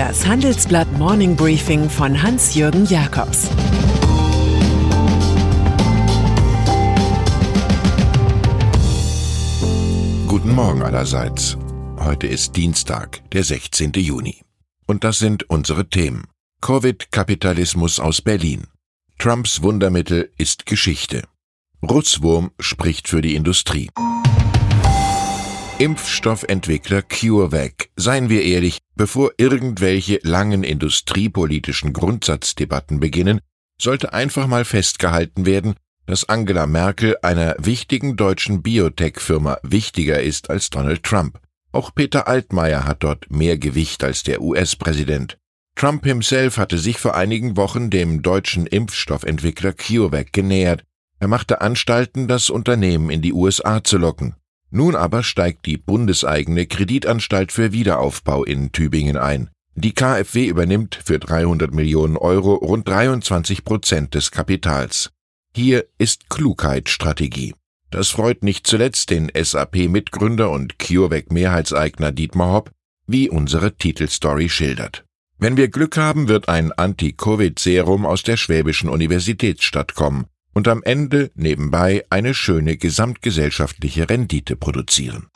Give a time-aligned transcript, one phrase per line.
[0.00, 3.50] Das Handelsblatt Morning Briefing von Hans-Jürgen Jakobs
[10.26, 11.58] Guten Morgen allerseits.
[11.98, 13.92] Heute ist Dienstag, der 16.
[13.96, 14.40] Juni.
[14.86, 16.24] Und das sind unsere Themen.
[16.62, 18.68] Covid-Kapitalismus aus Berlin.
[19.18, 21.24] Trumps Wundermittel ist Geschichte.
[21.82, 23.90] Rutzwurm spricht für die Industrie.
[25.80, 27.88] Impfstoffentwickler CureVac.
[27.96, 33.40] Seien wir ehrlich, bevor irgendwelche langen industriepolitischen Grundsatzdebatten beginnen,
[33.80, 40.68] sollte einfach mal festgehalten werden, dass Angela Merkel einer wichtigen deutschen Biotech-Firma wichtiger ist als
[40.68, 41.40] Donald Trump.
[41.72, 45.38] Auch Peter Altmaier hat dort mehr Gewicht als der US-Präsident.
[45.76, 50.84] Trump himself hatte sich vor einigen Wochen dem deutschen Impfstoffentwickler CureVac genähert.
[51.20, 54.34] Er machte Anstalten, das Unternehmen in die USA zu locken.
[54.70, 59.50] Nun aber steigt die bundeseigene Kreditanstalt für Wiederaufbau in Tübingen ein.
[59.74, 65.10] Die KfW übernimmt für 300 Millionen Euro rund 23 Prozent des Kapitals.
[65.54, 67.54] Hier ist Klugheit Strategie.
[67.90, 72.70] Das freut nicht zuletzt den SAP-Mitgründer und CureVac-Mehrheitseigner Dietmar Hopp,
[73.08, 75.04] wie unsere Titelstory schildert.
[75.38, 80.26] Wenn wir Glück haben, wird ein Anti-Covid-Serum aus der Schwäbischen Universitätsstadt kommen
[80.60, 85.28] und am Ende nebenbei eine schöne gesamtgesellschaftliche Rendite produzieren.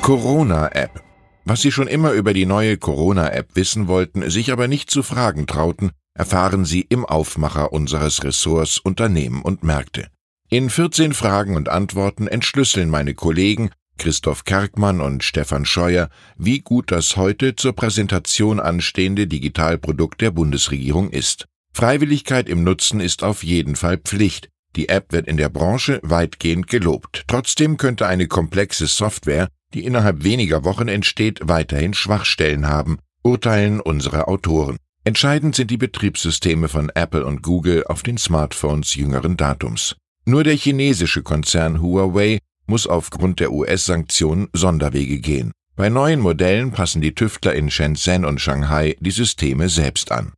[0.00, 1.02] Corona-App.
[1.44, 5.46] Was Sie schon immer über die neue Corona-App wissen wollten, sich aber nicht zu fragen
[5.46, 10.08] trauten, erfahren Sie im Aufmacher unseres Ressorts Unternehmen und Märkte.
[10.48, 16.90] In 14 Fragen und Antworten entschlüsseln meine Kollegen Christoph Kerkmann und Stefan Scheuer, wie gut
[16.90, 21.46] das heute zur Präsentation anstehende Digitalprodukt der Bundesregierung ist.
[21.74, 24.48] Freiwilligkeit im Nutzen ist auf jeden Fall Pflicht.
[24.76, 27.24] Die App wird in der Branche weitgehend gelobt.
[27.26, 34.28] Trotzdem könnte eine komplexe Software, die innerhalb weniger Wochen entsteht, weiterhin Schwachstellen haben, urteilen unsere
[34.28, 34.76] Autoren.
[35.02, 39.96] Entscheidend sind die Betriebssysteme von Apple und Google auf den Smartphones jüngeren Datums.
[40.26, 45.50] Nur der chinesische Konzern Huawei muss aufgrund der US-Sanktionen Sonderwege gehen.
[45.74, 50.32] Bei neuen Modellen passen die Tüftler in Shenzhen und Shanghai die Systeme selbst an.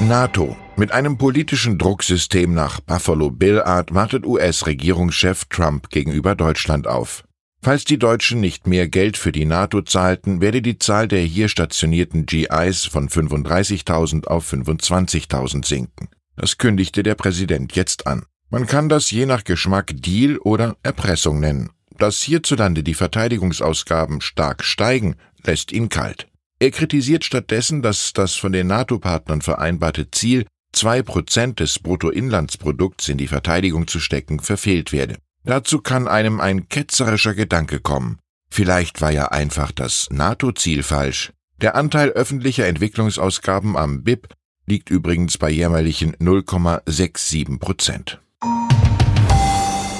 [0.00, 0.56] NATO.
[0.76, 7.22] Mit einem politischen Drucksystem nach Buffalo Bill Art wartet US-Regierungschef Trump gegenüber Deutschland auf.
[7.62, 11.48] Falls die Deutschen nicht mehr Geld für die NATO zahlten, werde die Zahl der hier
[11.48, 16.08] stationierten GIs von 35.000 auf 25.000 sinken.
[16.36, 18.24] Das kündigte der Präsident jetzt an.
[18.50, 21.70] Man kann das je nach Geschmack Deal oder Erpressung nennen.
[21.96, 26.26] Dass hierzulande die Verteidigungsausgaben stark steigen, lässt ihn kalt.
[26.64, 33.18] Er kritisiert stattdessen, dass das von den NATO-Partnern vereinbarte Ziel, zwei Prozent des Bruttoinlandsprodukts in
[33.18, 35.18] die Verteidigung zu stecken, verfehlt werde.
[35.44, 38.18] Dazu kann einem ein ketzerischer Gedanke kommen.
[38.50, 41.34] Vielleicht war ja einfach das NATO-Ziel falsch.
[41.60, 44.28] Der Anteil öffentlicher Entwicklungsausgaben am BIP
[44.64, 48.22] liegt übrigens bei jämmerlichen 0,67 Prozent.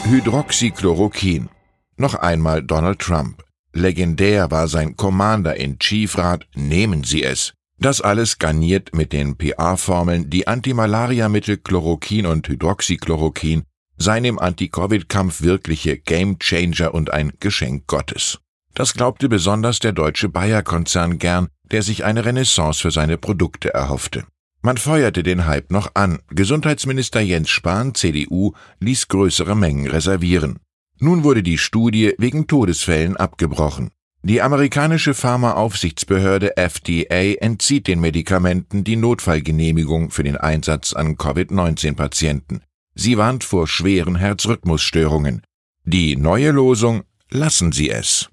[0.04, 1.50] Hydroxychloroquin.
[1.98, 3.43] Noch einmal Donald Trump.
[3.74, 7.52] Legendär war sein Commander-in-Chief-Rat, nehmen Sie es.
[7.78, 13.64] Das alles garniert mit den PA-Formeln, die Antimalariamittel Chloroquin und Hydroxychloroquin
[13.96, 18.38] seien im Anti-Covid-Kampf wirkliche Game-Changer und ein Geschenk Gottes.
[18.74, 24.24] Das glaubte besonders der deutsche Bayer-Konzern gern, der sich eine Renaissance für seine Produkte erhoffte.
[24.62, 26.20] Man feuerte den Hype noch an.
[26.30, 30.58] Gesundheitsminister Jens Spahn, CDU, ließ größere Mengen reservieren.
[30.98, 33.90] Nun wurde die Studie wegen Todesfällen abgebrochen.
[34.22, 42.62] Die amerikanische Pharmaaufsichtsbehörde FDA entzieht den Medikamenten die Notfallgenehmigung für den Einsatz an Covid-19-Patienten.
[42.94, 45.42] Sie warnt vor schweren Herzrhythmusstörungen.
[45.84, 48.30] Die neue Losung Lassen Sie es.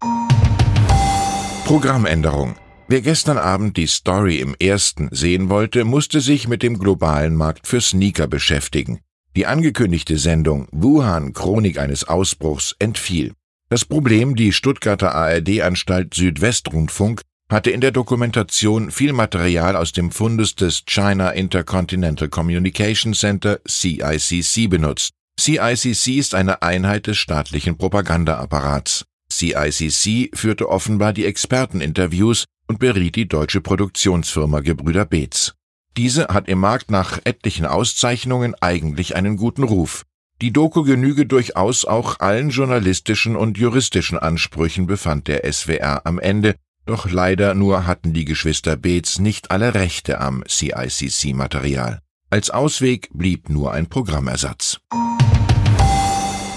[1.65, 2.55] Programmänderung.
[2.87, 7.65] Wer gestern Abend die Story im ersten sehen wollte, musste sich mit dem globalen Markt
[7.65, 8.99] für Sneaker beschäftigen.
[9.37, 13.33] Die angekündigte Sendung Wuhan Chronik eines Ausbruchs entfiel.
[13.69, 20.55] Das Problem, die Stuttgarter ARD-Anstalt Südwestrundfunk hatte in der Dokumentation viel Material aus dem Fundus
[20.55, 25.11] des China Intercontinental Communication Center CICC benutzt.
[25.39, 29.05] CICC ist eine Einheit des staatlichen Propagandaapparats.
[29.31, 35.53] CICC führte offenbar die Experteninterviews und beriet die deutsche Produktionsfirma Gebrüder Beetz.
[35.97, 40.03] Diese hat im Markt nach etlichen Auszeichnungen eigentlich einen guten Ruf.
[40.41, 46.55] Die Doku genüge durchaus auch allen journalistischen und juristischen Ansprüchen, befand der SWR am Ende,
[46.85, 51.99] doch leider nur hatten die Geschwister Beetz nicht alle Rechte am CICC-Material.
[52.31, 54.79] Als Ausweg blieb nur ein Programmersatz.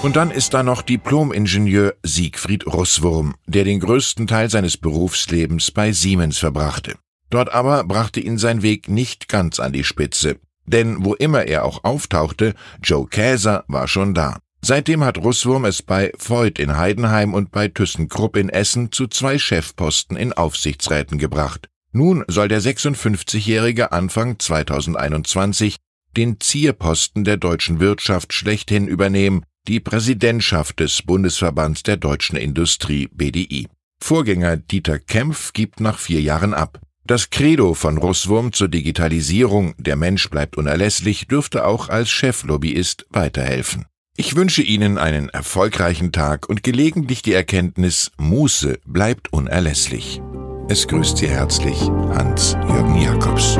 [0.03, 5.93] Und dann ist da noch Diplom-Ingenieur Siegfried Russwurm, der den größten Teil seines Berufslebens bei
[5.93, 6.95] Siemens verbrachte.
[7.35, 10.37] Dort aber brachte ihn sein Weg nicht ganz an die Spitze.
[10.67, 14.39] Denn wo immer er auch auftauchte, Joe Käser war schon da.
[14.61, 19.37] Seitdem hat Russwurm es bei Voigt in Heidenheim und bei ThyssenKrupp in Essen zu zwei
[19.37, 21.67] Chefposten in Aufsichtsräten gebracht.
[21.91, 25.75] Nun soll der 56-Jährige Anfang 2021
[26.17, 33.67] den Zierposten der deutschen Wirtschaft schlechthin übernehmen, die Präsidentschaft des Bundesverbands der deutschen Industrie BDI.
[34.01, 36.79] Vorgänger Dieter Kempf gibt nach vier Jahren ab.
[37.07, 43.85] Das Credo von Russwurm zur Digitalisierung, der Mensch bleibt unerlässlich, dürfte auch als Cheflobbyist weiterhelfen.
[44.17, 50.23] Ich wünsche Ihnen einen erfolgreichen Tag und gelegentlich die Erkenntnis, Muße bleibt unerlässlich.
[50.71, 53.59] Es grüßt Sie herzlich Hans-Jürgen Jakobs.